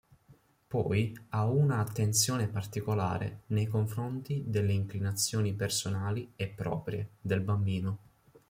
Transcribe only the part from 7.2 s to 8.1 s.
del bambino.